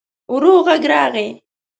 [0.33, 1.29] ورو غږ راغی.